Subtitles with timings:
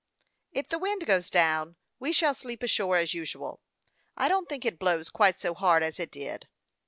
[0.51, 3.61] "If the wind goes down we shall sleep ashore as usual.
[4.17, 6.47] I don't think it blows quite so hard as it did."